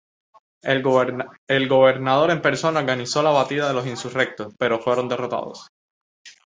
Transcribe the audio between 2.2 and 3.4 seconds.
en persona organizó la